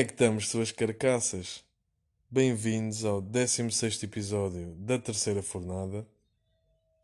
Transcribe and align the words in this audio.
é 0.00 0.04
que 0.04 0.12
estamos, 0.12 0.48
suas 0.48 0.72
carcaças? 0.72 1.62
Bem-vindos 2.30 3.04
ao 3.04 3.20
16 3.20 4.02
episódio 4.02 4.74
da 4.76 4.98
terceira 4.98 5.42
fornada 5.42 6.08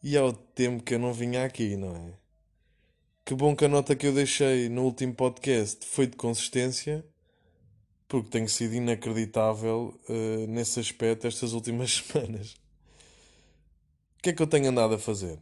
e 0.02 0.16
ao 0.16 0.32
tempo 0.32 0.82
que 0.82 0.94
eu 0.94 0.98
não 0.98 1.12
vinha 1.12 1.44
aqui, 1.44 1.76
não 1.76 1.94
é? 1.94 2.14
Que 3.22 3.34
bom 3.34 3.54
que 3.54 3.66
a 3.66 3.68
nota 3.68 3.94
que 3.94 4.06
eu 4.06 4.14
deixei 4.14 4.70
no 4.70 4.82
último 4.82 5.14
podcast 5.14 5.84
foi 5.84 6.06
de 6.06 6.16
consistência, 6.16 7.04
porque 8.08 8.30
tenho 8.30 8.48
sido 8.48 8.74
inacreditável 8.74 10.00
uh, 10.08 10.46
nesse 10.46 10.80
aspecto 10.80 11.26
estas 11.26 11.52
últimas 11.52 11.96
semanas. 12.02 12.54
O 14.18 14.22
que 14.22 14.30
é 14.30 14.32
que 14.32 14.40
eu 14.40 14.46
tenho 14.46 14.70
andado 14.70 14.94
a 14.94 14.98
fazer? 14.98 15.38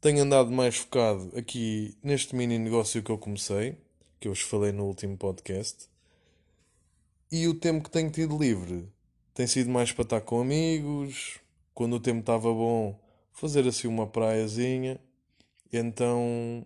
Tenho 0.00 0.22
andado 0.22 0.52
mais 0.52 0.76
focado 0.76 1.32
aqui 1.36 1.98
neste 2.04 2.36
mini 2.36 2.56
negócio 2.56 3.02
que 3.02 3.10
eu 3.10 3.18
comecei, 3.18 3.76
que 4.20 4.28
eu 4.28 4.32
vos 4.32 4.42
falei 4.42 4.70
no 4.70 4.84
último 4.84 5.16
podcast. 5.16 5.92
E 7.30 7.48
o 7.48 7.54
tempo 7.54 7.84
que 7.84 7.90
tenho 7.90 8.10
tido 8.10 8.38
livre 8.38 8.88
tem 9.32 9.46
sido 9.46 9.70
mais 9.70 9.90
para 9.92 10.02
estar 10.02 10.20
com 10.20 10.40
amigos, 10.40 11.40
quando 11.74 11.96
o 11.96 12.00
tempo 12.00 12.20
estava 12.20 12.52
bom, 12.52 12.98
fazer 13.32 13.66
assim 13.66 13.88
uma 13.88 14.06
praiazinha. 14.06 15.00
Então, 15.72 16.64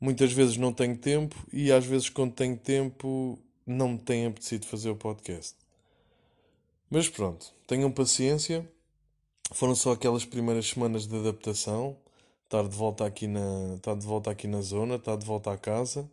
muitas 0.00 0.32
vezes 0.32 0.56
não 0.56 0.72
tenho 0.72 0.96
tempo 0.96 1.36
e 1.52 1.72
às 1.72 1.84
vezes 1.84 2.08
quando 2.08 2.32
tenho 2.32 2.56
tempo 2.56 3.38
não 3.66 3.90
me 3.90 3.98
tem 3.98 4.26
apetecido 4.26 4.66
fazer 4.66 4.90
o 4.90 4.96
podcast. 4.96 5.56
Mas 6.88 7.08
pronto, 7.08 7.52
tenham 7.66 7.90
paciência. 7.90 8.68
Foram 9.52 9.74
só 9.74 9.92
aquelas 9.92 10.24
primeiras 10.24 10.68
semanas 10.68 11.06
de 11.06 11.16
adaptação. 11.16 11.96
Estar 12.44 12.68
de 12.68 12.76
volta 12.76 13.04
aqui 13.04 13.26
na, 13.26 13.74
estar 13.76 13.96
de 13.96 14.06
volta 14.06 14.30
aqui 14.30 14.46
na 14.46 14.60
zona, 14.60 14.94
estar 14.94 15.16
de 15.16 15.26
volta 15.26 15.52
à 15.52 15.58
casa. 15.58 16.08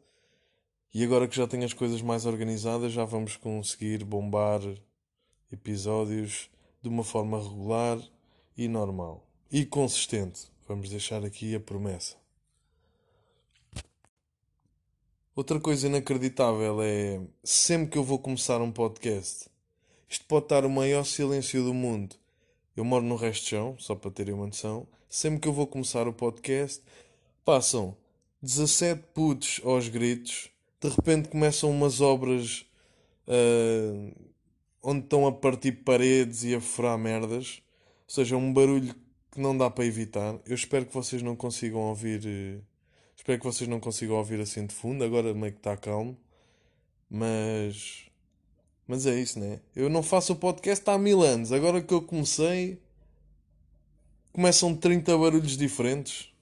E 0.94 1.03
agora 1.03 1.28
que 1.28 1.36
já 1.36 1.47
tenho 1.47 1.64
as 1.64 1.73
coisas 1.73 2.02
mais 2.02 2.25
organizadas, 2.25 2.92
já 2.92 3.06
vamos 3.06 3.38
conseguir 3.38 4.03
bombar 4.03 4.61
episódios 5.52 6.50
de 6.81 6.89
uma 6.89 7.03
forma 7.03 7.42
regular 7.42 7.97
e 8.58 8.67
normal. 8.67 9.25
E 9.50 9.66
consistente. 9.66 10.52
Vamos 10.67 10.89
deixar 10.89 11.23
aqui 11.23 11.56
a 11.56 11.59
promessa. 11.59 12.16
Outra 15.34 15.59
coisa 15.59 15.88
inacreditável 15.88 16.81
é 16.81 17.22
sempre 17.44 17.92
que 17.92 17.97
eu 17.97 18.03
vou 18.03 18.19
começar 18.19 18.62
um 18.62 18.72
podcast, 18.72 19.50
isto 20.12 20.25
pode 20.25 20.44
estar 20.44 20.66
o 20.66 20.69
maior 20.69 21.06
silêncio 21.06 21.64
do 21.64 21.73
mundo. 21.73 22.17
Eu 22.75 22.84
moro 22.84 23.06
no 23.06 23.16
resto 23.16 23.44
de 23.44 23.50
chão, 23.52 23.78
só 23.80 23.95
para 23.95 24.12
terem 24.12 24.34
uma 24.34 24.45
noção. 24.45 24.86
Sempre 25.09 25.39
que 25.39 25.47
eu 25.47 25.53
vou 25.53 25.66
começar 25.66 26.06
o 26.06 26.12
podcast, 26.12 26.84
passam 27.45 27.95
17 28.42 29.03
putos 29.14 29.62
aos 29.64 29.88
gritos 29.88 30.52
de 30.82 30.90
repente 30.90 31.30
começam 31.30 31.70
umas 31.70 32.02
obras 32.02 32.66
uh, 33.28 34.32
onde 34.82 35.04
estão 35.04 35.28
a 35.28 35.32
partir 35.32 35.72
paredes 35.84 36.44
e 36.44 36.56
a 36.56 36.60
furar 36.60 36.98
merdas. 36.98 37.62
Ou 38.08 38.16
seja, 38.16 38.36
um 38.36 38.52
barulho 38.52 38.94
que 39.32 39.40
não 39.40 39.56
dá 39.56 39.70
para 39.70 39.86
evitar. 39.86 40.40
Eu 40.46 40.56
espero 40.56 40.86
que 40.86 40.94
vocês 40.94 41.22
não 41.22 41.36
consigam 41.36 41.82
ouvir. 41.82 42.22
Uh, 42.26 42.64
espero 43.16 43.40
que 43.40 43.46
vocês 43.46 43.70
não 43.70 43.80
consigam 43.80 44.16
ouvir 44.16 44.42
assim 44.42 44.66
de 44.66 44.74
fundo. 44.74 45.04
Agora 45.04 45.34
meio 45.36 45.54
que 45.54 45.59
está 45.59 45.78
calmo. 45.78 46.18
Mas. 47.08 48.08
Mas 48.88 49.06
é 49.06 49.20
isso, 49.20 49.40
né? 49.40 49.59
Eu 49.76 49.88
não 49.88 50.02
faço 50.02 50.34
o 50.34 50.36
podcast 50.36 50.90
há 50.90 50.98
mil 50.98 51.22
anos. 51.22 51.52
Agora 51.52 51.80
que 51.80 51.94
eu 51.94 52.02
comecei. 52.02 52.82
Começam 54.34 54.76
30 54.76 55.16
barulhos 55.16 55.58
diferentes. 55.58 56.34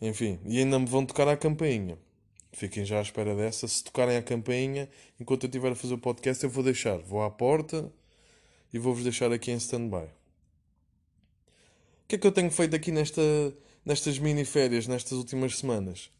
Enfim, 0.00 0.40
e 0.44 0.58
ainda 0.58 0.80
me 0.80 0.86
vão 0.86 1.06
tocar 1.06 1.28
a 1.28 1.36
campainha. 1.36 1.96
Fiquem 2.52 2.84
já 2.84 2.98
à 2.98 3.02
espera 3.02 3.34
dessa. 3.34 3.66
Se 3.66 3.82
tocarem 3.82 4.16
a 4.16 4.22
campainha, 4.22 4.88
enquanto 5.18 5.44
eu 5.44 5.48
estiver 5.48 5.72
a 5.72 5.74
fazer 5.74 5.94
o 5.94 5.98
podcast, 5.98 6.44
eu 6.44 6.50
vou 6.50 6.62
deixar. 6.62 6.98
Vou 6.98 7.22
à 7.22 7.30
porta 7.30 7.90
e 8.72 8.78
vou-vos 8.78 9.02
deixar 9.02 9.32
aqui 9.32 9.50
em 9.50 9.56
stand-by. 9.56 10.04
O 10.04 10.10
que 12.08 12.16
é 12.16 12.18
que 12.18 12.26
eu 12.26 12.32
tenho 12.32 12.50
feito 12.50 12.76
aqui 12.76 12.92
nesta, 12.92 13.22
nestas 13.84 14.18
mini-férias, 14.18 14.86
nestas 14.86 15.12
últimas 15.12 15.58
semanas? 15.58 16.10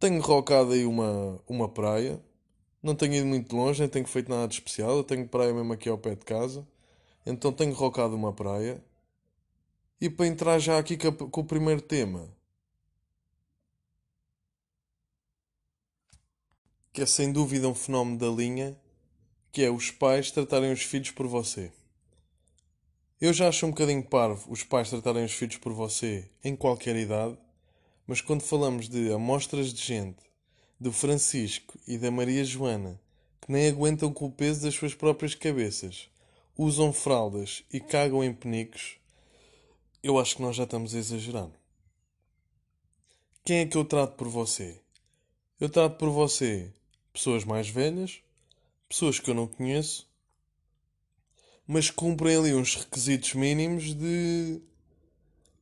Tenho 0.00 0.20
rocado 0.20 0.72
aí 0.72 0.84
uma, 0.84 1.40
uma 1.46 1.68
praia. 1.68 2.20
Não 2.82 2.94
tenho 2.94 3.14
ido 3.14 3.26
muito 3.26 3.54
longe, 3.54 3.80
nem 3.80 3.88
tenho 3.88 4.06
feito 4.06 4.28
nada 4.28 4.48
de 4.48 4.54
especial. 4.54 4.96
Eu 4.96 5.04
tenho 5.04 5.28
praia 5.28 5.54
mesmo 5.54 5.72
aqui 5.72 5.88
ao 5.88 5.96
pé 5.96 6.16
de 6.16 6.24
casa. 6.24 6.66
Então 7.24 7.52
tenho 7.52 7.72
rocado 7.72 8.16
uma 8.16 8.32
praia. 8.32 8.82
E 10.00 10.10
para 10.10 10.26
entrar 10.26 10.58
já 10.58 10.76
aqui 10.76 10.96
com 10.96 11.40
o 11.40 11.44
primeiro 11.44 11.80
tema 11.80 12.28
que 16.94 17.02
é 17.02 17.06
sem 17.06 17.32
dúvida 17.32 17.68
um 17.68 17.74
fenómeno 17.74 18.16
da 18.16 18.28
linha, 18.28 18.80
que 19.50 19.64
é 19.64 19.68
os 19.68 19.90
pais 19.90 20.30
tratarem 20.30 20.72
os 20.72 20.82
filhos 20.82 21.10
por 21.10 21.26
você. 21.26 21.72
Eu 23.20 23.32
já 23.32 23.48
acho 23.48 23.66
um 23.66 23.70
bocadinho 23.70 24.00
parvo 24.00 24.48
os 24.48 24.62
pais 24.62 24.90
tratarem 24.90 25.24
os 25.24 25.32
filhos 25.32 25.56
por 25.56 25.72
você 25.72 26.30
em 26.44 26.54
qualquer 26.54 26.94
idade, 26.94 27.36
mas 28.06 28.20
quando 28.20 28.42
falamos 28.42 28.88
de 28.88 29.12
amostras 29.12 29.74
de 29.74 29.82
gente, 29.84 30.22
do 30.78 30.92
Francisco 30.92 31.76
e 31.84 31.98
da 31.98 32.12
Maria 32.12 32.44
Joana, 32.44 33.00
que 33.40 33.50
nem 33.50 33.66
aguentam 33.66 34.12
com 34.12 34.26
o 34.26 34.32
peso 34.32 34.62
das 34.62 34.76
suas 34.76 34.94
próprias 34.94 35.34
cabeças, 35.34 36.08
usam 36.56 36.92
fraldas 36.92 37.64
e 37.72 37.80
cagam 37.80 38.22
em 38.22 38.32
penicos, 38.32 38.98
eu 40.00 40.16
acho 40.16 40.36
que 40.36 40.42
nós 40.42 40.54
já 40.54 40.62
estamos 40.62 40.94
a 40.94 40.98
exagerar. 40.98 41.50
Quem 43.44 43.58
é 43.58 43.66
que 43.66 43.76
eu 43.76 43.84
trato 43.84 44.14
por 44.14 44.28
você? 44.28 44.80
Eu 45.58 45.68
trato 45.68 45.96
por 45.98 46.10
você 46.10 46.72
pessoas 47.14 47.44
mais 47.44 47.68
velhas, 47.68 48.20
pessoas 48.88 49.20
que 49.20 49.30
eu 49.30 49.34
não 49.34 49.46
conheço, 49.46 50.10
mas 51.64 51.88
cumprem 51.88 52.36
ali 52.36 52.52
uns 52.52 52.74
requisitos 52.74 53.34
mínimos 53.34 53.94
de 53.94 54.60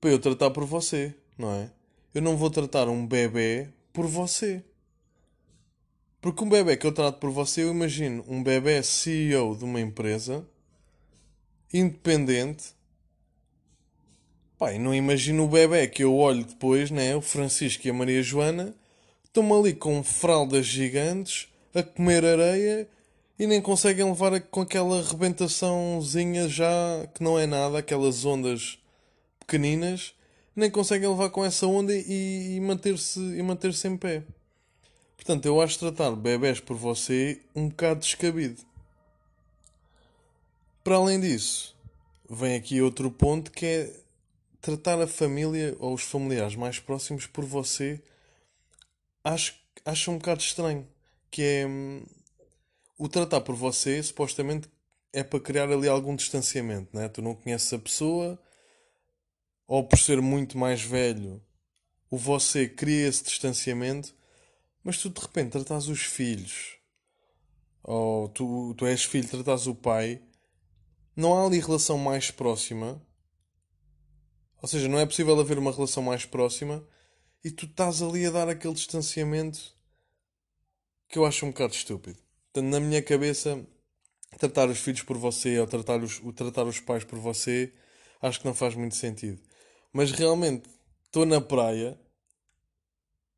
para 0.01 0.11
eu 0.11 0.19
tratar 0.19 0.51
por 0.51 0.65
você, 0.65 1.15
não 1.37 1.53
é? 1.53 1.71
Eu 2.15 2.23
não 2.23 2.37
vou 2.37 2.51
tratar 2.51 2.89
um 2.89 3.07
bebê 3.07 3.69
por 3.93 4.07
você. 4.07 4.65
Porque 6.21 6.43
um 6.43 6.49
bebê 6.49 6.77
que 6.77 6.87
eu 6.87 6.93
trato 6.93 7.19
por 7.19 7.31
você, 7.31 7.63
eu 7.63 7.71
imagino 7.71 8.25
um 8.27 8.43
bebê 8.43 8.83
CEO 8.83 9.55
de 9.55 9.65
uma 9.65 9.81
empresa 9.81 10.47
independente. 11.73 12.75
Pai, 14.59 14.79
não 14.79 14.95
imagino 14.95 15.45
o 15.45 15.49
bebê 15.49 15.87
que 15.87 16.03
eu 16.03 16.17
olho 16.17 16.45
depois, 16.45 16.91
né? 16.91 17.15
O 17.15 17.21
Francisco 17.21 17.87
e 17.87 17.91
a 17.91 17.95
Maria 17.95 18.23
Joana 18.23 18.75
estão 19.33 19.59
ali 19.59 19.73
com 19.73 20.05
fraldas 20.05 20.67
gigantes 20.67 21.49
a 21.75 21.83
comer 21.83 22.23
areia 22.23 22.87
e 23.39 23.47
nem 23.47 23.63
conseguem 23.63 24.05
levar 24.05 24.39
com 24.43 24.61
aquela 24.61 25.03
rebentaçãozinha 25.03 26.47
já 26.51 27.09
que 27.15 27.25
não 27.25 27.39
é 27.39 27.47
nada, 27.47 27.79
aquelas 27.79 28.27
ondas 28.27 28.79
pequeninas, 29.41 30.15
nem 30.55 30.71
conseguem 30.71 31.09
levar 31.09 31.31
com 31.31 31.43
essa 31.43 31.67
onda 31.67 31.95
e, 31.95 32.57
e 32.57 32.61
manter-se 32.61 33.19
e 33.19 33.43
manter-se 33.43 33.89
em 33.89 33.97
pé. 33.97 34.23
Portanto, 35.17 35.47
eu 35.47 35.63
acho 35.63 35.79
tratar 35.79 36.11
bebés 36.11 36.61
por 36.61 36.77
você 36.77 37.41
um 37.57 37.71
bocado 37.71 38.01
descabido. 38.01 38.61
Para 40.85 40.97
além 40.97 41.19
disso, 41.19 41.75
vem 42.29 42.55
aqui 42.55 42.83
outro 42.83 43.11
ponto 43.11 43.51
que 43.51 43.65
é 43.65 43.93
tratar 44.61 45.01
a 45.01 45.07
família 45.07 45.75
ou 45.79 45.95
os 45.95 46.03
familiares 46.03 46.55
mais 46.55 46.79
próximos 46.79 47.27
por 47.27 47.47
você 47.47 47.99
acho, 49.25 49.55
acho 49.85 50.11
um 50.11 50.19
bocado 50.19 50.41
estranho. 50.41 50.87
Que 51.31 51.43
é 51.43 51.67
hum, 51.67 52.05
o 52.99 53.09
tratar 53.09 53.41
por 53.41 53.55
você, 53.55 54.03
supostamente, 54.03 54.69
é 55.13 55.23
para 55.23 55.41
criar 55.41 55.71
ali 55.71 55.89
algum 55.89 56.15
distanciamento, 56.17 56.97
né? 56.97 57.09
Tu 57.09 57.21
não 57.21 57.35
conheces 57.35 57.73
a 57.73 57.79
pessoa, 57.79 58.39
ou 59.67 59.85
por 59.87 59.99
ser 59.99 60.21
muito 60.21 60.57
mais 60.57 60.83
velho, 60.83 61.43
o 62.11 62.17
você 62.17 62.69
cria 62.69 63.09
esse 63.09 63.25
distanciamento, 63.25 64.15
mas 64.85 64.99
tu 64.99 65.09
de 65.11 65.21
repente 65.21 65.53
tratas 65.53 65.89
os 65.89 66.03
filhos, 66.03 66.77
ou 67.83 68.29
tu, 68.29 68.75
tu 68.75 68.87
és 68.87 69.05
filho, 69.05 69.29
tratas 69.29 69.67
o 69.67 69.75
pai, 69.75 70.23
não 71.15 71.35
há 71.35 71.47
ali 71.47 71.59
relação 71.59 71.99
mais 71.99 72.31
próxima. 72.31 73.03
Ou 74.63 74.69
seja, 74.69 74.89
não 74.89 74.99
é 74.99 75.05
possível 75.05 75.39
haver 75.39 75.59
uma 75.59 75.73
relação 75.73 76.03
mais 76.03 76.25
próxima 76.25 76.87
e 77.45 77.51
tu 77.51 77.67
estás 77.67 78.03
ali 78.03 78.25
a 78.27 78.31
dar 78.31 78.49
aquele 78.49 78.75
distanciamento 78.75 79.75
que 81.09 81.19
eu 81.19 81.27
acho 81.27 81.45
um 81.45 81.51
bocado 81.51 81.75
estúpido. 81.75 82.19
Portanto, 82.53 82.71
na 82.71 82.81
minha 82.81 83.03
cabeça, 83.03 83.67
tratar 84.39 84.69
os 84.69 84.79
filhos 84.79 85.03
por 85.03 85.19
você 85.19 85.59
ou 85.59 85.67
tratar 85.67 86.03
os, 86.03 86.21
tratar 86.35 86.65
os 86.65 86.81
pais 86.81 87.05
por 87.05 87.19
você, 87.19 87.73
acho 88.21 88.41
que 88.41 88.47
não 88.47 88.55
faz 88.55 88.75
muito 88.75 88.95
sentido. 88.95 89.41
Mas 89.93 90.13
realmente, 90.13 90.69
estou 91.05 91.27
na 91.27 91.41
praia 91.41 91.99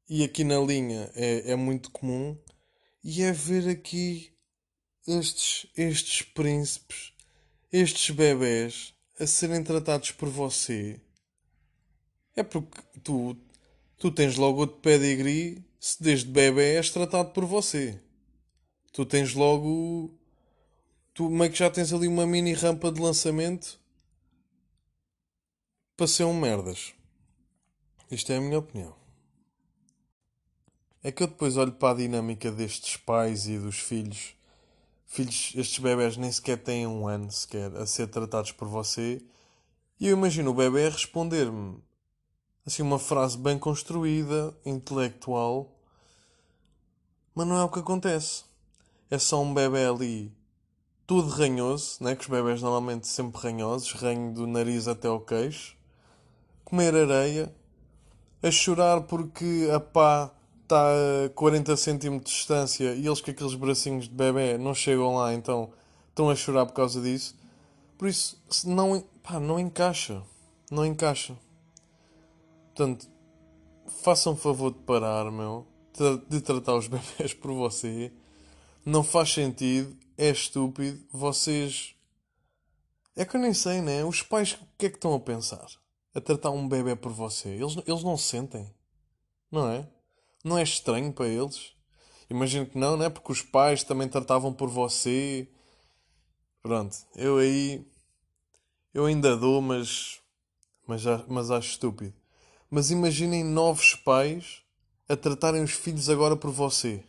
e 0.09 0.23
aqui 0.23 0.45
na 0.45 0.61
linha 0.61 1.11
é, 1.15 1.53
é 1.53 1.57
muito 1.57 1.91
comum 1.91 2.39
e 3.03 3.23
é 3.23 3.33
ver 3.33 3.69
aqui 3.69 4.33
estes, 5.07 5.67
estes 5.77 6.23
príncipes, 6.23 7.13
estes 7.73 8.15
bebés 8.15 8.95
a 9.19 9.27
serem 9.27 9.63
tratados 9.63 10.11
por 10.11 10.29
você. 10.29 11.01
É 12.37 12.43
porque 12.43 12.81
tu 13.03 13.37
Tu 13.99 14.11
tens 14.11 14.37
logo 14.37 14.61
outro 14.61 14.79
pedigree 14.79 15.65
se 15.79 16.03
desde 16.03 16.31
bebê 16.31 16.77
és 16.77 16.91
tratado 16.91 17.31
por 17.33 17.45
você. 17.45 18.01
tu 18.93 19.05
tens 19.05 19.35
logo. 19.35 20.15
Tu 21.13 21.29
meio 21.29 21.51
que 21.51 21.59
já 21.59 21.71
tens 21.71 21.93
ali 21.93 22.09
uma 22.09 22.27
mini 22.27 22.55
rampa 22.55 22.91
de 22.91 23.01
lançamento 23.01 23.79
para 25.97 26.07
ser 26.07 26.25
um 26.25 26.39
merdas. 26.39 26.95
Isto 28.11 28.33
é 28.33 28.37
a 28.37 28.41
minha 28.41 28.59
opinião. 28.59 28.95
É 31.03 31.13
que 31.13 31.23
eu 31.23 31.27
depois 31.27 31.57
olho 31.57 31.73
para 31.73 31.95
a 31.95 31.97
dinâmica 31.99 32.51
destes 32.51 32.97
pais 32.97 33.47
e 33.47 33.59
dos 33.59 33.79
filhos. 33.79 34.35
Filhos, 35.07 35.53
estes 35.55 35.79
bebés 35.79 36.17
nem 36.17 36.33
sequer 36.33 36.57
têm 36.57 36.87
um 36.87 37.07
ano 37.07 37.31
sequer 37.31 37.77
a 37.77 37.87
ser 37.87 38.07
tratados 38.07 38.53
por 38.53 38.69
você. 38.69 39.23
E 40.01 40.09
eu 40.09 40.17
imagino 40.17 40.51
o 40.51 40.55
bebê 40.55 40.89
responder-me 40.89 41.79
assim 42.67 42.83
uma 42.83 42.99
frase 42.99 43.37
bem 43.37 43.59
construída, 43.59 44.55
intelectual, 44.65 45.71
mas 47.35 47.47
não 47.47 47.57
é 47.57 47.65
o 47.65 47.69
que 47.69 47.81
acontece. 47.81 48.45
É 49.11 49.19
só 49.19 49.43
um 49.43 49.53
bebê 49.53 49.87
ali, 49.87 50.33
tudo 51.07 51.29
ranhoso, 51.29 51.99
né? 52.01 52.17
que 52.17 52.23
os 52.23 52.29
bebés 52.29 52.63
normalmente 52.63 53.07
sempre 53.07 53.41
ranhosos, 53.41 53.93
ranho 53.93 54.33
do 54.33 54.47
nariz 54.47 54.89
até 54.89 55.09
ao 55.09 55.21
queixo, 55.21 55.77
comer 56.65 56.95
areia, 56.95 57.55
a 58.43 58.51
chorar 58.51 59.03
porque 59.03 59.69
a 59.73 59.79
pá 59.79 60.31
está 60.63 60.91
a 61.27 61.29
40 61.35 61.77
centímetros 61.77 62.33
de 62.33 62.39
distância 62.39 62.95
e 62.95 63.07
eles 63.07 63.21
com 63.21 63.31
aqueles 63.31 63.55
bracinhos 63.55 64.09
de 64.09 64.15
bebê 64.15 64.57
não 64.57 64.75
chegam 64.75 65.17
lá, 65.17 65.35
então 65.35 65.71
estão 66.09 66.31
a 66.31 66.35
chorar 66.35 66.65
por 66.67 66.73
causa 66.73 67.01
disso. 67.01 67.37
Por 67.99 68.09
isso, 68.09 68.39
não, 68.65 69.03
pá, 69.23 69.39
não 69.39 69.59
encaixa. 69.59 70.23
Não 70.71 70.85
encaixa. 70.85 71.37
Portanto, 72.75 73.09
façam 74.03 74.37
favor 74.37 74.73
de 74.73 74.81
parar, 74.81 75.31
meu, 75.31 75.65
de 76.29 76.41
tratar 76.41 76.75
os 76.75 76.89
bebés 76.91 77.33
por 77.33 77.53
você. 77.53 78.13
Não 78.85 79.05
faz 79.05 79.33
sentido, 79.33 79.97
é 80.19 80.31
estúpido. 80.31 81.01
Vocês. 81.13 81.95
É 83.15 83.25
que 83.25 83.37
eu 83.37 83.41
nem 83.41 83.55
sei, 83.55 83.81
né? 83.81 84.05
Os 84.05 84.23
pais, 84.23 84.55
o 84.55 84.67
que 84.77 84.87
é 84.87 84.91
que 84.91 84.97
estão 84.97 85.15
a 85.15 85.21
pensar? 85.21 85.65
A 86.13 86.21
tratar 86.21 86.51
um 86.51 86.69
bebê 86.69 86.97
por 86.97 87.13
você? 87.13 87.51
Eles, 87.51 87.77
eles 87.87 88.03
não 88.03 88.17
sentem, 88.17 88.69
não 89.51 89.71
é? 89.71 89.89
Não 90.43 90.59
é 90.59 90.65
estranho 90.65 91.13
para 91.13 91.29
eles? 91.29 91.73
Imagino 92.29 92.67
que 92.67 92.77
não, 92.77 92.97
né? 92.97 93.09
Porque 93.09 93.31
os 93.31 93.41
pais 93.41 93.85
também 93.85 94.09
tratavam 94.09 94.53
por 94.53 94.69
você. 94.69 95.49
Pronto, 96.61 96.97
eu 97.15 97.39
aí. 97.39 97.87
Eu 98.93 99.07
ainda 99.07 99.37
dou, 99.37 99.63
mas. 99.63 100.21
Mas, 100.89 101.05
mas 101.29 101.51
acho 101.53 101.71
estúpido. 101.71 102.24
Mas 102.71 102.91
imaginem 102.91 103.45
novos 103.45 103.95
pais 103.95 104.63
a 105.09 105.17
tratarem 105.17 105.63
os 105.63 105.73
filhos 105.73 106.09
agora 106.09 106.37
por 106.37 106.51
você. 106.51 107.05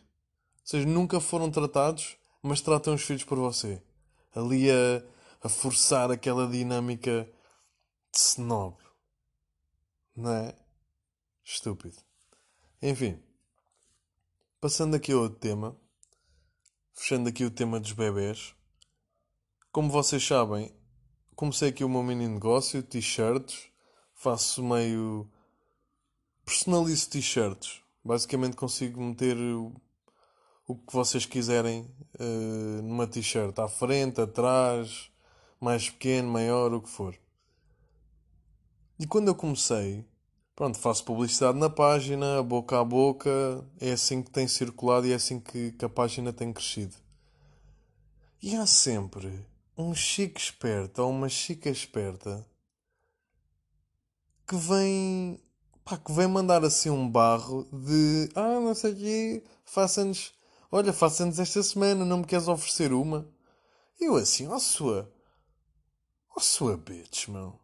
Seja, 0.63 0.85
nunca 0.87 1.19
foram 1.19 1.49
tratados, 1.49 2.17
mas 2.41 2.61
tratam 2.61 2.95
os 2.95 3.01
filhos 3.03 3.23
por 3.23 3.37
você. 3.37 3.81
Ali 4.33 4.69
a, 4.69 5.03
a 5.43 5.49
forçar 5.49 6.11
aquela 6.11 6.47
dinâmica 6.47 7.29
de 8.11 8.19
snob. 8.19 8.75
Não 10.15 10.31
é? 10.31 10.55
Estúpido. 11.43 11.97
Enfim. 12.81 13.21
Passando 14.59 14.95
aqui 14.95 15.11
a 15.11 15.17
outro 15.17 15.39
tema. 15.39 15.75
Fechando 16.93 17.29
aqui 17.29 17.43
o 17.43 17.51
tema 17.51 17.79
dos 17.79 17.91
bebés. 17.91 18.55
Como 19.71 19.91
vocês 19.91 20.25
sabem, 20.25 20.73
comecei 21.35 21.69
aqui 21.69 21.83
o 21.83 21.89
meu 21.89 22.01
mini 22.01 22.27
negócio, 22.27 22.81
t-shirts. 22.81 23.67
Faço 24.13 24.63
meio 24.63 25.29
personalizo 26.45 27.09
t-shirts. 27.09 27.81
Basicamente 28.03 28.56
consigo 28.56 29.01
meter 29.01 29.36
o, 29.36 29.74
o 30.68 30.75
que 30.75 30.94
vocês 30.94 31.25
quiserem 31.25 31.89
uh, 32.19 32.81
numa 32.83 33.07
t-shirt. 33.07 33.57
À 33.57 33.68
frente, 33.68 34.21
atrás, 34.21 35.09
mais 35.59 35.89
pequeno, 35.89 36.30
maior, 36.30 36.71
o 36.74 36.81
que 36.81 36.89
for. 36.89 37.18
E 39.00 39.07
quando 39.07 39.27
eu 39.27 39.36
comecei, 39.36 40.06
pronto, 40.56 40.77
faço 40.77 41.03
publicidade 41.03 41.57
na 41.57 41.69
página, 41.69 42.42
boca 42.44 42.80
a 42.80 42.83
boca, 42.83 43.30
é 43.81 43.91
assim 43.91 44.21
que 44.21 44.30
tem 44.30 44.48
circulado 44.48 45.07
e 45.07 45.12
é 45.12 45.15
assim 45.15 45.39
que, 45.39 45.71
que 45.71 45.83
a 45.83 45.89
página 45.89 46.31
tem 46.31 46.53
crescido. 46.53 46.95
E 48.41 48.56
há 48.56 48.65
sempre 48.65 49.45
um 49.77 49.94
chique 49.94 50.39
esperto 50.39 51.01
ou 51.01 51.09
uma 51.09 51.27
chica 51.27 51.69
esperta 51.69 52.45
que 54.48 54.56
vem 54.56 55.39
pá, 55.85 55.97
que 55.97 56.11
vem 56.11 56.27
mandar 56.27 56.65
assim 56.65 56.89
um 56.89 57.07
barro 57.07 57.63
de 57.71 58.29
ah, 58.35 58.59
não 58.59 58.73
sei 58.73 58.91
o 58.91 58.95
quê, 58.95 59.43
faça-nos, 59.63 60.33
olha, 60.71 60.91
faça-nos 60.91 61.39
esta 61.39 61.61
semana, 61.61 62.03
não 62.03 62.17
me 62.19 62.25
queres 62.25 62.47
oferecer 62.47 62.91
uma? 62.91 63.29
Eu 63.99 64.15
assim, 64.15 64.47
ó 64.47 64.55
oh, 64.55 64.59
sua, 64.59 65.13
ó 66.31 66.33
oh, 66.37 66.39
sua 66.41 66.75
bitch, 66.75 67.27
meu. 67.27 67.59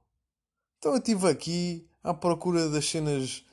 Então 0.77 0.94
eu 0.94 1.00
estive 1.00 1.27
aqui 1.27 1.89
à 2.03 2.13
procura 2.13 2.69
das 2.69 2.88
cenas, 2.88 3.44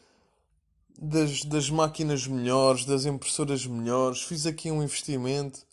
das, 0.98 1.44
das 1.44 1.70
máquinas 1.70 2.26
melhores, 2.26 2.84
das 2.84 3.06
impressoras 3.06 3.66
melhores, 3.66 4.22
fiz 4.22 4.46
aqui 4.46 4.70
um 4.70 4.82
investimento. 4.82 5.66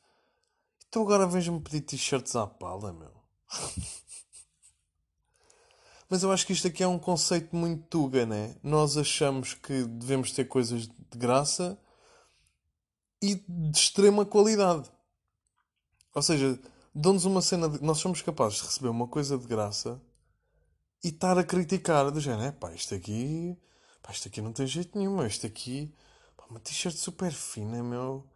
Então 0.87 1.01
agora 1.01 1.27
vens-me 1.27 1.59
pedir 1.59 1.81
t-shirts 1.81 2.35
à 2.35 2.47
pala, 2.47 2.93
meu. 2.93 3.11
Mas 6.09 6.21
eu 6.21 6.31
acho 6.31 6.45
que 6.45 6.53
isto 6.53 6.67
aqui 6.67 6.83
é 6.83 6.87
um 6.87 6.99
conceito 6.99 7.55
muito 7.55 7.83
tuga, 7.87 8.25
né? 8.25 8.55
Nós 8.61 8.95
achamos 8.97 9.53
que 9.53 9.83
devemos 9.85 10.31
ter 10.31 10.45
coisas 10.45 10.87
de 10.87 11.17
graça 11.17 11.77
e 13.21 13.35
de 13.35 13.77
extrema 13.77 14.25
qualidade. 14.25 14.91
Ou 16.13 16.21
seja, 16.21 16.59
dão-nos 16.93 17.25
uma 17.25 17.41
cena 17.41 17.67
de... 17.67 17.83
Nós 17.83 17.97
somos 17.97 18.21
capazes 18.21 18.59
de 18.59 18.65
receber 18.65 18.89
uma 18.89 19.07
coisa 19.07 19.37
de 19.37 19.47
graça 19.47 19.99
e 21.03 21.09
estar 21.09 21.37
a 21.37 21.43
criticar 21.43 22.09
do 22.11 22.19
género, 22.19 22.43
é 22.43 22.51
pá, 22.51 22.71
isto 22.73 22.93
aqui... 22.93 23.57
Pá, 24.01 24.11
isto 24.11 24.27
aqui 24.27 24.41
não 24.41 24.53
tem 24.53 24.67
jeito 24.67 24.97
nenhum, 24.97 25.25
isto 25.25 25.47
aqui... 25.47 25.93
Pá, 26.37 26.45
uma 26.49 26.59
t-shirt 26.59 26.95
super 26.95 27.31
fina, 27.31 27.83
meu... 27.83 28.27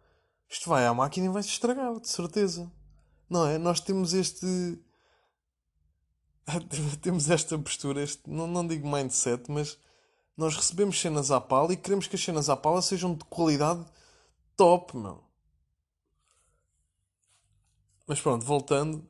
Isto 0.48 0.68
vai 0.68 0.84
à 0.84 0.92
máquina 0.92 1.26
e 1.26 1.28
vai 1.28 1.44
se 1.44 1.50
estragar, 1.50 2.00
de 2.00 2.08
certeza. 2.08 2.70
Não 3.28 3.46
é? 3.46 3.56
Nós 3.56 3.78
temos 3.78 4.12
este 4.12 4.82
temos 7.00 7.30
esta 7.30 7.58
postura, 7.58 8.02
este, 8.02 8.28
não, 8.28 8.46
não 8.46 8.66
digo 8.66 8.88
mindset, 8.88 9.50
mas 9.50 9.78
nós 10.36 10.56
recebemos 10.56 11.00
cenas 11.00 11.30
à 11.30 11.40
pala 11.40 11.72
e 11.72 11.76
queremos 11.76 12.06
que 12.06 12.16
as 12.16 12.22
cenas 12.22 12.48
à 12.48 12.56
pala 12.56 12.82
sejam 12.82 13.14
de 13.14 13.24
qualidade 13.24 13.84
top, 14.56 14.96
meu. 14.96 15.22
Mas 18.06 18.20
pronto, 18.20 18.44
voltando, 18.44 19.06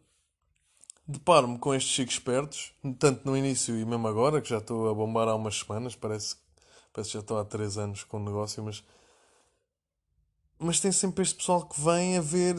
deparo-me 1.06 1.58
com 1.58 1.75
estes 1.75 1.92
chicos 1.92 2.14
espertos, 2.14 2.72
tanto 2.99 3.25
no 3.25 3.37
início 3.37 3.78
e 3.78 3.84
mesmo 3.84 4.06
agora, 4.06 4.40
que 4.40 4.50
já 4.50 4.58
estou 4.58 4.90
a 4.90 4.94
bombar 4.94 5.28
há 5.28 5.34
umas 5.34 5.58
semanas, 5.58 5.94
parece, 5.96 6.37
parece 6.92 7.10
que 7.10 7.14
já 7.14 7.20
estou 7.20 7.38
há 7.38 7.44
3 7.44 7.78
anos 7.78 8.04
com 8.04 8.18
o 8.18 8.25
negócio, 8.25 8.62
mas. 8.62 8.84
Mas 10.58 10.78
tem 10.78 10.92
sempre 10.92 11.22
este 11.22 11.37
pessoal 11.37 11.66
que 11.66 11.80
vem 11.80 12.18
a 12.18 12.20
ver. 12.20 12.54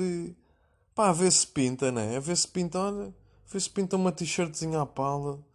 pá, 0.96 1.10
a 1.10 1.13
ver 1.13 1.32
se 1.32 1.46
pinta, 1.46 1.92
né? 1.92 2.18
A 2.18 2.20
ver 2.20 2.36
se 2.36 2.48
pinta, 2.48 2.80
olha 2.80 3.21
Vê 3.51 3.60
se 3.60 3.70
pintam 3.70 4.00
uma 4.00 4.13
t-shirtzinha 4.13 4.81
à 4.81 4.86
pala. 4.86 5.46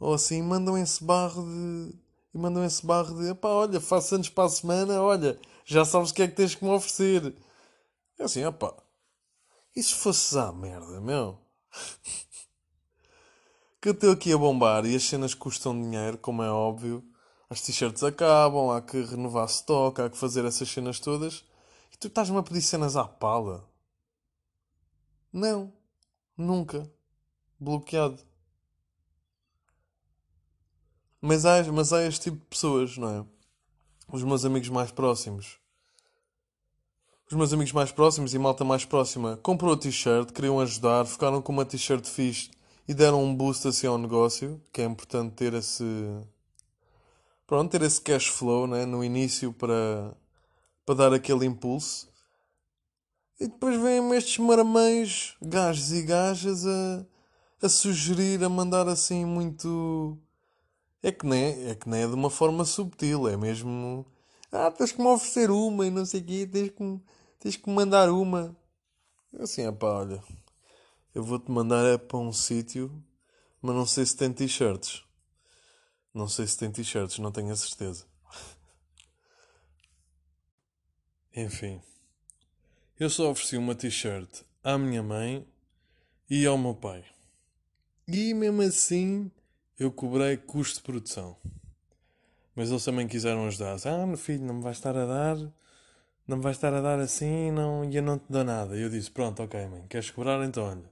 Ou 0.00 0.14
assim, 0.14 0.42
mandam 0.42 0.76
esse 0.76 1.02
barro 1.02 1.44
de. 1.44 1.94
E 2.34 2.38
mandam 2.38 2.64
esse 2.64 2.84
barro 2.84 3.22
de. 3.22 3.32
Pá, 3.36 3.50
olha, 3.50 3.80
faço 3.80 4.16
anos 4.16 4.28
para 4.28 4.44
a 4.44 4.48
semana, 4.48 5.00
olha, 5.00 5.38
já 5.64 5.84
sabes 5.84 6.10
o 6.10 6.14
que 6.14 6.22
é 6.22 6.28
que 6.28 6.34
tens 6.34 6.56
que 6.56 6.64
me 6.64 6.70
oferecer. 6.70 7.36
É 8.18 8.24
assim, 8.24 8.44
opá. 8.44 8.74
E 9.76 9.82
se 9.82 9.94
fosses 9.94 10.36
à 10.36 10.52
merda, 10.52 11.00
meu? 11.00 11.38
que 13.80 13.88
eu 13.88 13.92
estou 13.92 14.10
aqui 14.10 14.32
a 14.32 14.38
bombar 14.38 14.84
e 14.84 14.96
as 14.96 15.04
cenas 15.04 15.34
custam 15.34 15.80
dinheiro, 15.80 16.18
como 16.18 16.42
é 16.42 16.50
óbvio. 16.50 17.04
As 17.48 17.60
t-shirts 17.60 18.02
acabam, 18.02 18.70
há 18.70 18.82
que 18.82 19.00
renovar 19.02 19.46
stock, 19.46 20.00
há 20.00 20.10
que 20.10 20.18
fazer 20.18 20.44
essas 20.44 20.68
cenas 20.68 20.98
todas. 20.98 21.44
E 21.92 21.96
tu 21.96 22.08
estás-me 22.08 22.38
a 22.38 22.42
pedir 22.42 22.62
cenas 22.62 22.96
à 22.96 23.04
pala? 23.04 23.70
Não. 25.32 25.81
Nunca. 26.36 26.90
Bloqueado. 27.58 28.18
Mas 31.20 31.44
há, 31.44 31.62
mas 31.72 31.92
há 31.92 32.02
este 32.02 32.22
tipo 32.22 32.38
de 32.38 32.46
pessoas, 32.46 32.96
não 32.98 33.08
é? 33.08 33.24
Os 34.12 34.24
meus 34.24 34.44
amigos 34.44 34.68
mais 34.68 34.90
próximos. 34.90 35.58
Os 37.30 37.36
meus 37.36 37.52
amigos 37.52 37.72
mais 37.72 37.90
próximos 37.90 38.34
e 38.34 38.38
malta 38.38 38.64
mais 38.64 38.84
próxima 38.84 39.38
comprou 39.42 39.72
a 39.72 39.76
t-shirt, 39.76 40.32
queriam 40.32 40.60
ajudar, 40.60 41.06
ficaram 41.06 41.40
com 41.40 41.52
uma 41.52 41.64
t-shirt 41.64 42.04
fixe 42.06 42.50
e 42.86 42.92
deram 42.92 43.24
um 43.24 43.34
boost 43.34 43.66
assim 43.66 43.86
ao 43.86 43.96
negócio, 43.96 44.60
que 44.72 44.82
é 44.82 44.84
importante 44.84 45.32
ter 45.34 45.54
esse. 45.54 45.84
Pronto, 47.46 47.70
ter 47.70 47.82
esse 47.82 48.00
cash 48.00 48.26
flow 48.26 48.66
né, 48.66 48.84
no 48.84 49.02
início 49.02 49.52
para, 49.52 50.14
para 50.84 50.94
dar 50.94 51.12
aquele 51.14 51.46
impulso. 51.46 52.11
E 53.42 53.48
depois 53.48 53.76
vêm 53.80 54.14
estes 54.14 54.38
marmães, 54.38 55.34
gajos 55.42 55.90
e 55.90 56.02
gajas, 56.02 56.64
a, 56.64 57.04
a 57.60 57.68
sugerir, 57.68 58.44
a 58.44 58.48
mandar 58.48 58.86
assim 58.86 59.24
muito. 59.24 60.16
É 61.02 61.10
que, 61.10 61.26
nem, 61.26 61.42
é, 61.42 61.70
é 61.70 61.74
que 61.74 61.88
nem 61.88 62.04
é 62.04 62.06
de 62.06 62.14
uma 62.14 62.30
forma 62.30 62.64
subtil, 62.64 63.28
é 63.28 63.36
mesmo. 63.36 64.06
Ah, 64.52 64.70
tens 64.70 64.92
que 64.92 65.00
me 65.00 65.08
oferecer 65.08 65.50
uma 65.50 65.84
e 65.84 65.90
não 65.90 66.06
sei 66.06 66.20
o 66.20 66.24
quê, 66.24 66.46
tens 66.46 66.70
que, 66.70 67.00
Tens 67.40 67.56
que 67.56 67.68
me 67.68 67.74
mandar 67.74 68.10
uma. 68.10 68.56
Assim, 69.40 69.66
é 69.66 69.72
pá, 69.72 69.88
olha. 69.88 70.22
Eu 71.12 71.24
vou-te 71.24 71.50
mandar 71.50 71.84
é 71.86 71.98
para 71.98 72.18
um 72.18 72.32
sítio, 72.32 72.92
mas 73.60 73.74
não 73.74 73.84
sei 73.84 74.06
se 74.06 74.16
tem 74.16 74.32
t-shirts. 74.32 75.02
Não 76.14 76.28
sei 76.28 76.46
se 76.46 76.56
tem 76.56 76.70
t-shirts, 76.70 77.18
não 77.18 77.32
tenho 77.32 77.52
a 77.52 77.56
certeza. 77.56 78.06
Enfim. 81.34 81.82
Eu 83.02 83.10
só 83.10 83.32
ofereci 83.32 83.56
uma 83.56 83.74
t-shirt 83.74 84.42
à 84.62 84.78
minha 84.78 85.02
mãe 85.02 85.44
e 86.30 86.46
ao 86.46 86.56
meu 86.56 86.72
pai. 86.72 87.04
E 88.06 88.32
mesmo 88.32 88.62
assim 88.62 89.28
eu 89.76 89.90
cobrei 89.90 90.36
custo 90.36 90.76
de 90.76 90.84
produção. 90.84 91.36
Mas 92.54 92.70
eles 92.70 92.84
também 92.84 93.08
quiseram 93.08 93.44
ajudar. 93.48 93.76
Ah, 93.86 94.06
meu 94.06 94.16
filho, 94.16 94.44
não 94.44 94.54
me 94.54 94.62
vais 94.62 94.76
estar 94.76 94.96
a 94.96 95.04
dar, 95.04 95.36
não 96.28 96.36
me 96.36 96.44
vais 96.44 96.56
estar 96.56 96.72
a 96.72 96.80
dar 96.80 97.00
assim 97.00 97.50
não, 97.50 97.84
e 97.84 97.96
eu 97.96 98.04
não 98.04 98.20
te 98.20 98.26
dou 98.30 98.44
nada. 98.44 98.76
E 98.76 98.82
eu 98.82 98.88
disse: 98.88 99.10
Pronto, 99.10 99.42
ok, 99.42 99.66
mãe, 99.66 99.84
queres 99.88 100.08
cobrar? 100.12 100.40
Então 100.44 100.62
olha, 100.62 100.88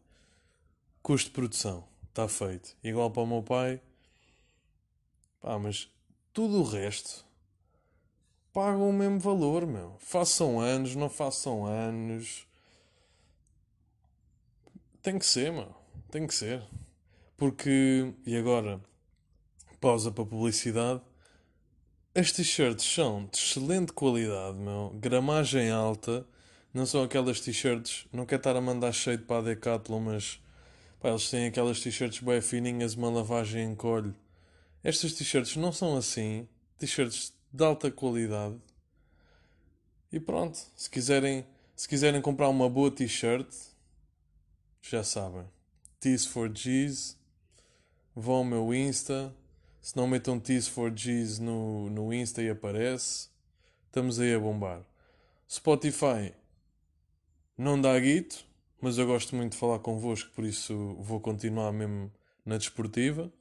custo 1.05 1.29
de 1.29 1.35
produção, 1.35 1.87
está 2.09 2.26
feito. 2.26 2.76
Igual 2.83 3.12
para 3.12 3.23
o 3.23 3.26
meu 3.29 3.43
pai. 3.45 3.81
Pá, 5.40 5.57
mas 5.61 5.88
tudo 6.33 6.61
o 6.61 6.64
resto 6.64 7.25
pagam 8.61 8.90
o 8.90 8.93
mesmo 8.93 9.19
valor, 9.19 9.67
meu. 9.67 9.97
Façam 9.99 10.61
anos, 10.61 10.95
não 10.95 11.09
façam 11.09 11.64
anos. 11.64 12.47
Tem 15.02 15.19
que 15.19 15.25
ser, 15.25 15.50
meu. 15.50 15.75
Tem 16.11 16.26
que 16.26 16.35
ser. 16.35 16.62
Porque, 17.38 18.12
e 18.26 18.37
agora, 18.37 18.79
pausa 19.81 20.12
para 20.12 20.26
publicidade. 20.26 21.00
As 22.14 22.33
t-shirts 22.33 22.85
são 22.85 23.25
de 23.33 23.38
excelente 23.38 23.95
qualidade, 23.95 24.59
meu. 24.59 24.90
Gramagem 24.95 25.71
alta. 25.71 26.26
Não 26.75 26.85
são 26.85 27.02
aquelas 27.02 27.40
t-shirts. 27.40 28.07
Não 28.12 28.26
quero 28.26 28.40
estar 28.40 28.57
a 28.57 28.61
mandar 28.61 28.93
cheio 28.93 29.21
para 29.21 29.38
a 29.38 29.43
Decathlon, 29.43 30.00
mas 30.00 30.38
pá, 31.00 31.09
eles 31.09 31.31
têm 31.31 31.47
aquelas 31.47 31.81
t-shirts 31.81 32.21
bem 32.21 32.43
fininhas, 32.43 32.93
uma 32.93 33.09
lavagem 33.09 33.71
em 33.71 33.75
colho. 33.75 34.14
Estas 34.85 35.14
t-shirts 35.14 35.57
não 35.57 35.73
são 35.73 35.97
assim. 35.97 36.47
T-shirts 36.76 37.39
de 37.52 37.64
alta 37.64 37.90
qualidade. 37.90 38.57
E 40.12 40.19
pronto, 40.19 40.59
se 40.76 40.90
quiserem, 40.90 41.47
se 41.75 41.88
quiserem 41.88 42.21
comprar 42.21 42.49
uma 42.49 42.69
boa 42.69 42.90
t-shirt, 42.90 43.49
já 44.83 45.04
sabem. 45.04 45.45
T's 46.00 46.25
for 46.26 46.49
G's. 46.49 47.19
Vão 48.14 48.37
ao 48.37 48.45
meu 48.45 48.75
Insta. 48.75 49.35
Se 49.80 49.97
não 49.97 50.07
metam 50.07 50.38
T's 50.38 50.66
for 50.66 50.90
G's 50.90 51.38
no, 51.38 51.88
no 51.90 52.12
Insta 52.12 52.42
e 52.42 52.50
aparece. 52.50 53.28
Estamos 53.87 54.19
aí 54.19 54.35
a 54.35 54.38
bombar. 54.38 54.83
Spotify 55.49 56.33
não 57.57 57.80
dá 57.80 57.99
guito, 57.99 58.45
mas 58.80 58.97
eu 58.99 59.07
gosto 59.07 59.37
muito 59.37 59.52
de 59.52 59.59
falar 59.59 59.78
convosco, 59.80 60.30
por 60.35 60.45
isso 60.45 60.97
vou 61.00 61.21
continuar 61.21 61.73
mesmo 61.73 62.11
na 62.45 62.57
desportiva. 62.57 63.33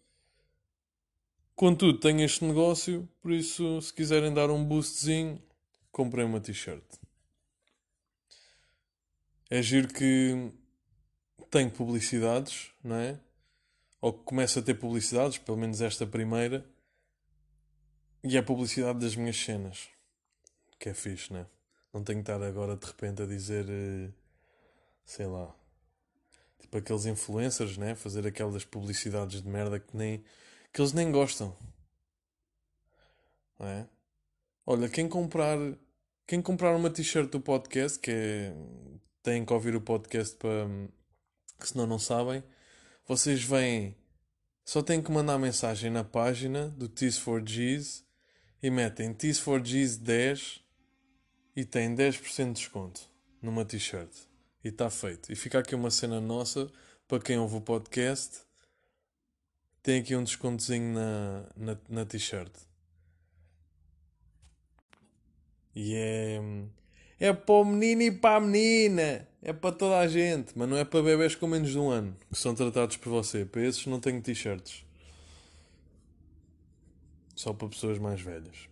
Contudo, 1.60 2.00
tenho 2.00 2.22
este 2.22 2.46
negócio, 2.46 3.06
por 3.22 3.34
isso, 3.34 3.82
se 3.82 3.94
quiserem 3.94 4.34
dar 4.34 4.50
um 4.50 4.64
boostzinho, 4.64 5.44
comprei 5.92 6.24
uma 6.24 6.40
t-shirt. 6.40 6.86
É 9.50 9.62
giro 9.62 9.90
que 9.90 10.54
tem 11.52 11.70
publicidades, 11.70 12.72
não 12.82 12.96
é? 12.96 13.20
Ou 14.00 14.14
que 14.14 14.24
começa 14.24 14.62
a 14.62 14.64
ter 14.64 14.76
publicidades, 14.76 15.38
pelo 15.38 15.58
menos 15.58 15.82
esta 15.82 16.08
primeira, 16.08 16.66
e 18.24 18.38
é 18.38 18.42
publicidade 18.42 19.00
das 19.00 19.18
minhas 19.18 19.36
cenas. 19.36 19.90
Que 20.80 20.88
é 20.88 20.94
fixe, 20.94 21.34
né? 21.34 21.46
Não 21.94 22.06
tenho 22.06 22.24
que 22.24 22.32
estar 22.32 22.42
agora 22.42 22.78
de 22.78 22.86
repente 22.86 23.22
a 23.22 23.26
dizer, 23.26 23.66
eh, 23.68 24.10
sei 25.04 25.26
lá, 25.26 25.54
tipo 26.58 26.78
aqueles 26.78 27.06
influencers, 27.06 27.76
né? 27.76 27.96
Fazer 27.96 28.26
aquelas 28.26 28.64
publicidades 28.64 29.42
de 29.42 29.50
merda 29.50 29.78
que 29.78 29.98
nem 29.98 30.24
que 30.74 30.82
eles 30.82 30.94
nem 30.94 31.12
gostam. 31.12 31.56
Não 33.58 33.68
é? 33.68 33.88
Olha, 34.66 34.88
quem 34.88 35.08
comprar 35.08 35.58
quem 36.28 36.42
comprar 36.44 36.76
uma 36.76 36.92
t-shirt 36.92 37.30
do 37.32 37.42
podcast, 37.42 37.98
que 37.98 38.12
é, 38.12 38.54
têm 39.24 39.44
que 39.44 39.52
ouvir 39.52 39.76
o 39.76 39.82
podcast 39.82 40.36
para 40.36 40.68
que 41.60 41.68
senão 41.68 41.88
não 41.88 41.98
sabem, 41.98 42.44
vocês 43.08 43.44
vêm 43.44 43.96
só 44.64 44.84
têm 44.84 45.02
que 45.02 45.12
mandar 45.12 45.40
mensagem 45.40 45.90
na 45.90 46.04
página 46.04 46.68
do 46.70 46.88
Tees 46.88 47.18
4 47.18 47.44
Gs 47.44 48.04
e 48.62 48.70
metem 48.70 49.12
Tees 49.12 49.40
4 49.40 49.64
Gs 49.64 49.98
10 49.98 50.64
e 51.56 51.66
têm 51.66 51.96
10% 51.96 52.46
de 52.46 52.54
desconto 52.54 53.02
numa 53.42 53.66
t-shirt. 53.66 54.12
E 54.64 54.68
está 54.68 54.88
feito. 54.92 55.32
E 55.32 55.36
fica 55.36 55.58
aqui 55.58 55.74
uma 55.74 55.90
cena 55.90 56.22
nossa 56.22 56.72
para 57.08 57.20
quem 57.20 57.40
ouve 57.40 57.56
o 57.56 57.62
podcast 57.62 58.42
tem 59.82 60.00
aqui 60.02 60.16
um 60.16 60.24
descontozinho 60.24 60.94
na, 60.94 61.46
na, 61.56 61.78
na 61.90 62.06
t-shirt. 62.06 62.52
E 65.76 65.96
é. 65.96 66.42
É 67.22 67.34
para 67.34 67.56
o 67.56 67.66
menino 67.66 68.02
e 68.02 68.12
para 68.12 68.38
a 68.38 68.40
menina. 68.40 69.28
É 69.42 69.52
para 69.54 69.76
toda 69.76 70.00
a 70.00 70.08
gente. 70.08 70.58
Mas 70.58 70.70
não 70.70 70.78
é 70.78 70.86
para 70.86 71.02
bebés 71.02 71.36
com 71.36 71.48
menos 71.48 71.70
de 71.70 71.78
um 71.78 71.90
ano 71.90 72.16
que 72.32 72.38
são 72.38 72.56
tratados 72.56 72.98
por 72.98 73.10
você. 73.10 73.46
Para 73.46 73.62
esses 73.66 73.86
não 73.86 74.00
tenho 74.00 74.22
t-shirts. 74.22 74.86
Só 77.36 77.54
para 77.54 77.70
pessoas 77.70 77.98
mais 78.00 78.22
velhas. 78.22 78.70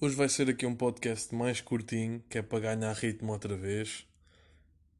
Hoje 0.00 0.16
vai 0.16 0.28
ser 0.28 0.50
aqui 0.50 0.66
um 0.66 0.74
podcast 0.74 1.34
mais 1.34 1.60
curtinho, 1.62 2.22
que 2.28 2.36
é 2.36 2.42
para 2.42 2.60
ganhar 2.60 2.92
ritmo 2.92 3.32
outra 3.32 3.56
vez. 3.56 4.06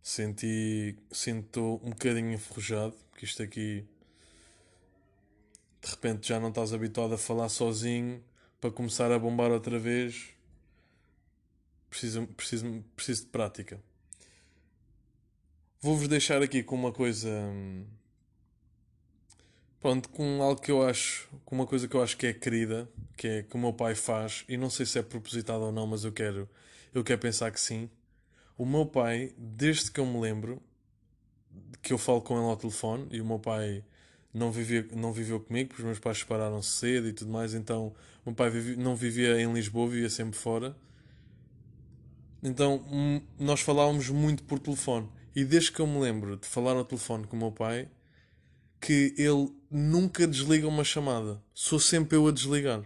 Senti. 0.04 0.98
Sinto 1.10 1.80
um 1.82 1.90
bocadinho 1.90 2.30
enferrujado, 2.34 2.94
porque 3.10 3.24
isto 3.24 3.42
aqui. 3.42 3.86
De 5.80 5.90
repente 5.90 6.28
já 6.28 6.38
não 6.38 6.50
estás 6.50 6.74
habituado 6.74 7.14
a 7.14 7.18
falar 7.18 7.48
sozinho 7.48 8.22
para 8.60 8.70
começar 8.70 9.10
a 9.10 9.18
bombar 9.18 9.50
outra 9.50 9.78
vez. 9.78 10.28
Preciso, 11.88 12.26
preciso, 12.26 12.84
preciso 12.94 13.22
de 13.22 13.28
prática. 13.28 13.82
Vou-vos 15.80 16.06
deixar 16.06 16.42
aqui 16.42 16.62
com 16.62 16.74
uma 16.74 16.92
coisa. 16.92 17.30
Pronto, 19.80 20.10
com 20.10 20.42
algo 20.42 20.60
que 20.60 20.70
eu 20.70 20.82
acho. 20.86 21.30
Com 21.46 21.54
uma 21.54 21.66
coisa 21.66 21.88
que 21.88 21.96
eu 21.96 22.02
acho 22.02 22.16
que 22.18 22.26
é 22.26 22.34
querida, 22.34 22.86
que 23.16 23.26
é 23.26 23.42
que 23.42 23.56
o 23.56 23.58
meu 23.58 23.72
pai 23.72 23.94
faz, 23.94 24.44
e 24.50 24.58
não 24.58 24.68
sei 24.68 24.84
se 24.84 24.98
é 24.98 25.02
propositado 25.02 25.64
ou 25.64 25.72
não, 25.72 25.86
mas 25.86 26.04
eu 26.04 26.12
quero. 26.12 26.46
Eu 26.92 27.02
quero 27.02 27.20
pensar 27.20 27.50
que 27.50 27.60
sim 27.60 27.88
o 28.56 28.64
meu 28.64 28.86
pai, 28.86 29.32
desde 29.36 29.90
que 29.90 30.00
eu 30.00 30.06
me 30.06 30.20
lembro, 30.20 30.62
que 31.82 31.92
eu 31.92 31.98
falo 31.98 32.20
com 32.22 32.36
ele 32.36 32.46
ao 32.46 32.56
telefone, 32.56 33.06
e 33.10 33.20
o 33.20 33.24
meu 33.24 33.38
pai 33.38 33.84
não, 34.32 34.50
vivia, 34.50 34.86
não 34.92 35.12
viveu 35.12 35.40
comigo, 35.40 35.68
porque 35.68 35.82
os 35.82 35.86
meus 35.86 35.98
pais 35.98 36.18
separaram-se 36.18 36.70
cedo 36.70 37.08
e 37.08 37.12
tudo 37.12 37.30
mais, 37.30 37.54
então 37.54 37.88
o 38.24 38.30
meu 38.30 38.34
pai 38.34 38.50
vivia, 38.50 38.76
não 38.76 38.96
vivia 38.96 39.40
em 39.40 39.52
Lisboa, 39.52 39.88
vivia 39.88 40.10
sempre 40.10 40.38
fora. 40.38 40.76
Então 42.42 42.84
hum, 42.90 43.20
nós 43.38 43.60
falávamos 43.60 44.08
muito 44.10 44.42
por 44.44 44.58
telefone. 44.58 45.08
E 45.34 45.44
desde 45.44 45.72
que 45.72 45.80
eu 45.80 45.86
me 45.86 45.98
lembro 45.98 46.36
de 46.36 46.46
falar 46.46 46.72
ao 46.72 46.84
telefone 46.84 47.26
com 47.26 47.36
o 47.36 47.38
meu 47.38 47.50
pai, 47.50 47.88
que 48.80 49.14
ele 49.16 49.50
nunca 49.70 50.26
desliga 50.26 50.68
uma 50.68 50.84
chamada. 50.84 51.42
Sou 51.54 51.80
sempre 51.80 52.16
eu 52.16 52.28
a 52.28 52.32
desligar. 52.32 52.84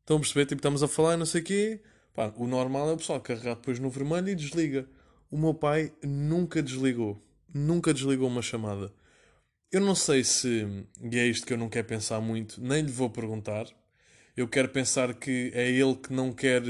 Estão 0.00 0.16
a 0.16 0.20
perceber? 0.20 0.46
Tipo, 0.46 0.60
estamos 0.60 0.82
a 0.82 0.88
falar 0.88 1.14
e 1.14 1.16
não 1.16 1.26
sei 1.26 1.40
o 1.40 1.44
quê. 1.44 1.80
Pá, 2.14 2.32
o 2.36 2.46
normal 2.46 2.90
é 2.90 2.92
o 2.92 2.96
pessoal 2.96 3.20
carregar 3.20 3.54
depois 3.54 3.78
no 3.78 3.90
vermelho 3.90 4.28
e 4.28 4.34
desliga. 4.34 4.88
O 5.30 5.38
meu 5.38 5.54
pai 5.54 5.92
nunca 6.02 6.62
desligou. 6.62 7.20
Nunca 7.52 7.94
desligou 7.94 8.28
uma 8.28 8.42
chamada. 8.42 8.92
Eu 9.72 9.80
não 9.80 9.94
sei 9.94 10.24
se, 10.24 10.66
e 11.00 11.18
é 11.18 11.26
isto 11.26 11.46
que 11.46 11.52
eu 11.52 11.58
não 11.58 11.68
quero 11.68 11.86
pensar 11.86 12.20
muito, 12.20 12.60
nem 12.60 12.82
lhe 12.82 12.90
vou 12.90 13.08
perguntar. 13.08 13.66
Eu 14.36 14.48
quero 14.48 14.68
pensar 14.68 15.14
que 15.14 15.52
é 15.54 15.70
ele 15.70 15.94
que 15.96 16.12
não 16.12 16.32
quer 16.32 16.62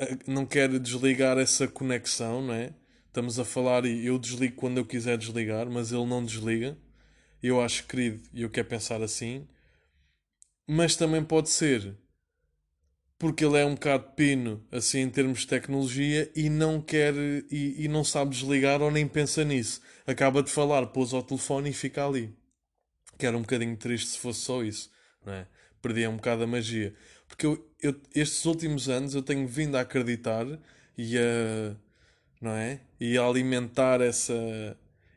eh, 0.00 0.16
não 0.26 0.46
quer 0.46 0.78
desligar 0.78 1.38
essa 1.38 1.68
conexão, 1.68 2.42
não 2.42 2.54
é? 2.54 2.74
Estamos 3.06 3.38
a 3.38 3.44
falar 3.44 3.84
e 3.84 4.06
eu 4.06 4.18
desligo 4.18 4.56
quando 4.56 4.78
eu 4.78 4.86
quiser 4.86 5.18
desligar, 5.18 5.68
mas 5.70 5.92
ele 5.92 6.06
não 6.06 6.24
desliga. 6.24 6.76
Eu 7.42 7.60
acho 7.60 7.86
querido 7.86 8.22
e 8.32 8.42
eu 8.42 8.50
quero 8.50 8.68
pensar 8.68 9.02
assim. 9.02 9.46
Mas 10.66 10.96
também 10.96 11.22
pode 11.24 11.50
ser 11.50 11.96
porque 13.20 13.44
ele 13.44 13.58
é 13.58 13.66
um 13.66 13.74
bocado 13.74 14.12
pino, 14.16 14.64
assim, 14.72 15.00
em 15.00 15.10
termos 15.10 15.40
de 15.40 15.48
tecnologia, 15.48 16.32
e 16.34 16.48
não 16.48 16.80
quer, 16.80 17.12
e, 17.50 17.84
e, 17.84 17.86
não 17.86 18.02
sabe 18.02 18.30
desligar 18.30 18.80
ou 18.80 18.90
nem 18.90 19.06
pensa 19.06 19.44
nisso. 19.44 19.82
Acaba 20.06 20.42
de 20.42 20.50
falar, 20.50 20.86
pôs 20.86 21.12
ao 21.12 21.22
telefone 21.22 21.68
e 21.68 21.74
fica 21.74 22.06
ali. 22.06 22.34
Que 23.18 23.26
era 23.26 23.36
um 23.36 23.42
bocadinho 23.42 23.76
triste 23.76 24.08
se 24.08 24.18
fosse 24.18 24.40
só 24.40 24.64
isso, 24.64 24.90
não 25.22 25.34
é? 25.34 25.46
Perdia 25.82 26.08
um 26.08 26.16
bocado 26.16 26.44
a 26.44 26.46
magia. 26.46 26.94
Porque 27.28 27.44
eu, 27.44 27.70
eu, 27.82 27.94
estes 28.14 28.46
últimos 28.46 28.88
anos 28.88 29.14
eu 29.14 29.20
tenho 29.20 29.46
vindo 29.46 29.76
a 29.76 29.82
acreditar 29.82 30.46
e 30.96 31.18
a, 31.18 31.76
não 32.40 32.52
é? 32.52 32.80
E 32.98 33.18
a 33.18 33.26
alimentar 33.26 34.00
essa, 34.00 34.32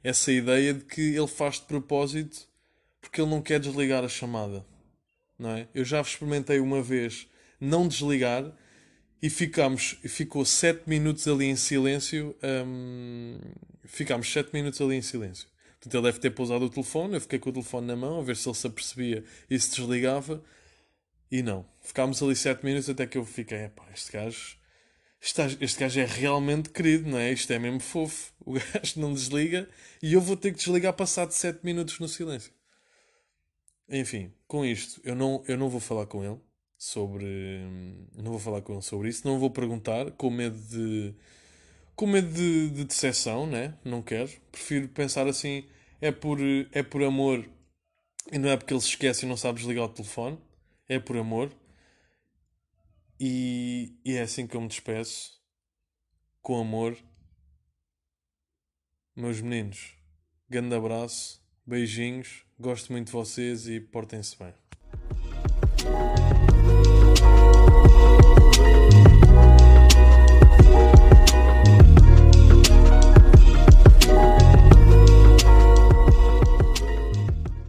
essa 0.04 0.30
ideia 0.30 0.74
de 0.74 0.84
que 0.84 1.16
ele 1.16 1.28
faz 1.28 1.56
de 1.56 1.68
propósito 1.68 2.50
porque 3.00 3.22
ele 3.22 3.30
não 3.30 3.42
quer 3.42 3.62
desligar 3.62 4.04
a 4.04 4.10
chamada, 4.10 4.66
não 5.40 5.52
é? 5.52 5.70
Eu 5.74 5.86
já 5.86 6.02
experimentei 6.02 6.60
uma 6.60 6.84
vez 6.84 7.32
não 7.64 7.88
desligar 7.88 8.52
e 9.22 9.30
ficámos, 9.30 9.98
ficou 10.04 10.44
7 10.44 10.84
minutos 10.86 11.28
ali 11.28 11.46
em 11.46 11.56
silêncio. 11.56 12.36
Um, 12.44 13.40
ficámos 13.86 14.32
7 14.32 14.50
minutos 14.54 14.82
ali 14.82 14.96
em 14.96 15.02
silêncio. 15.02 15.48
Portanto, 15.80 15.96
ele 15.96 16.04
deve 16.04 16.20
ter 16.20 16.32
pousado 16.32 16.66
o 16.66 16.70
telefone, 16.70 17.16
eu 17.16 17.22
fiquei 17.22 17.40
com 17.40 17.50
o 17.50 17.54
telefone 17.54 17.88
na 17.88 17.96
mão, 17.96 18.20
a 18.20 18.24
ver 18.24 18.36
se 18.36 18.48
ele 18.48 18.56
se 18.56 18.68
apercebia 18.68 19.24
e 19.50 19.58
se 19.58 19.78
desligava. 19.78 20.44
E 21.32 21.42
não. 21.42 21.66
Ficámos 21.82 22.22
ali 22.22 22.36
7 22.36 22.66
minutos 22.66 22.90
até 22.90 23.08
que 23.08 23.18
eu 23.18 23.26
fiquei, 23.26 23.70
este 23.94 24.12
gajo. 24.12 24.58
Este 25.62 25.80
gajo 25.80 26.00
é 26.02 26.06
realmente 26.06 26.70
querido, 26.70 27.10
não 27.10 27.18
é? 27.18 27.32
Isto 27.32 27.54
é 27.54 27.60
mesmo 27.60 27.80
fofo. 27.80 28.34
O 28.46 28.54
gajo 28.56 29.00
não 29.00 29.14
desliga 29.14 29.70
e 30.02 30.14
eu 30.14 30.20
vou 30.20 30.36
ter 30.36 30.52
que 30.52 30.58
desligar 30.58 30.92
passado 30.92 31.32
7 31.32 31.62
minutos 31.64 31.98
no 31.98 32.10
silêncio. 32.10 32.52
Enfim, 33.88 34.34
com 34.48 34.66
isto, 34.66 35.00
eu 35.02 35.16
não, 35.16 35.42
eu 35.48 35.58
não 35.58 35.70
vou 35.70 35.80
falar 35.80 36.08
com 36.08 36.26
ele 36.26 36.38
sobre. 36.84 37.26
Não 38.16 38.32
vou 38.32 38.40
falar 38.40 38.62
com 38.62 38.74
ele 38.74 38.82
sobre 38.82 39.10
isso, 39.10 39.26
não 39.26 39.40
vou 39.40 39.50
perguntar, 39.50 40.12
com 40.12 40.30
medo 40.30 40.58
de. 40.58 41.14
Com 41.96 42.08
medo 42.08 42.28
de, 42.34 42.70
de 42.72 42.84
decepção, 42.86 43.46
né? 43.46 43.78
Não 43.86 44.02
quero. 44.02 44.30
Prefiro 44.52 44.88
pensar 44.90 45.28
assim: 45.28 45.66
é 46.02 46.12
por, 46.12 46.40
é 46.72 46.84
por 46.84 47.04
amor 47.04 47.48
e 48.32 48.38
não 48.38 48.50
é 48.50 48.58
porque 48.58 48.74
ele 48.74 48.82
se 48.82 48.90
esquece 48.90 49.26
e 49.26 49.30
não 49.30 49.38
sabe 49.38 49.60
desligar 49.60 49.86
o 49.86 49.90
telefone. 49.90 50.38
É 50.88 51.00
por 51.00 51.18
amor. 51.18 51.52
E, 53.20 53.96
e 54.04 54.16
é 54.16 54.22
assim 54.22 54.46
que 54.48 54.56
eu 54.56 54.62
me 54.62 54.68
despeço. 54.68 55.42
Com 56.42 56.60
amor. 56.60 56.98
Meus 59.16 59.40
meninos, 59.40 59.96
grande 60.50 60.74
abraço, 60.74 61.40
beijinhos, 61.64 62.44
gosto 62.60 62.92
muito 62.92 63.08
de 63.08 63.14
vocês 63.14 63.68
e 63.68 63.80
portem-se 63.80 64.36
bem. 64.40 64.54